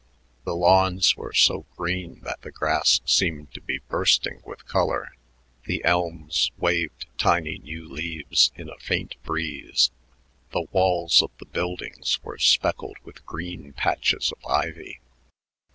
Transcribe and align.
The 0.45 0.55
lawns 0.55 1.15
were 1.15 1.31
so 1.31 1.67
green 1.77 2.21
that 2.21 2.41
the 2.41 2.49
grass 2.49 3.01
seemed 3.05 3.53
to 3.53 3.61
be 3.61 3.81
bursting 3.87 4.41
with 4.43 4.65
color; 4.65 5.11
the 5.65 5.85
elms 5.85 6.49
waved 6.57 7.05
tiny 7.19 7.59
new 7.59 7.87
leaves 7.87 8.51
in 8.55 8.67
a 8.67 8.79
faint 8.79 9.21
breeze; 9.21 9.91
the 10.53 10.65
walls 10.71 11.21
of 11.21 11.29
the 11.37 11.45
buildings 11.45 12.19
were 12.23 12.39
speckled 12.39 12.97
with 13.03 13.23
green 13.27 13.73
patches 13.73 14.31
of 14.31 14.43
ivy. 14.49 15.01